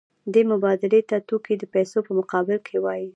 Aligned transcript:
دې 0.33 0.41
مبادلې 0.51 1.01
ته 1.09 1.17
توکي 1.27 1.55
د 1.59 1.63
پیسو 1.73 1.97
په 2.07 2.11
مقابل 2.19 2.57
کې 2.67 2.77
وايي 2.83 3.07